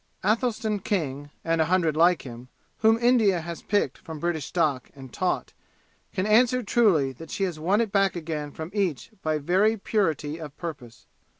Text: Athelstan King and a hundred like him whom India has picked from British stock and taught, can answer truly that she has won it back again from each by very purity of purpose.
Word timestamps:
Athelstan 0.25 0.79
King 0.79 1.29
and 1.45 1.61
a 1.61 1.65
hundred 1.65 1.95
like 1.95 2.23
him 2.23 2.47
whom 2.79 2.97
India 2.97 3.39
has 3.41 3.61
picked 3.61 3.99
from 3.99 4.17
British 4.17 4.47
stock 4.47 4.89
and 4.95 5.13
taught, 5.13 5.53
can 6.11 6.25
answer 6.25 6.63
truly 6.63 7.11
that 7.11 7.29
she 7.29 7.43
has 7.43 7.59
won 7.59 7.79
it 7.81 7.91
back 7.91 8.15
again 8.15 8.49
from 8.49 8.71
each 8.73 9.11
by 9.21 9.37
very 9.37 9.77
purity 9.77 10.39
of 10.39 10.57
purpose. 10.57 11.05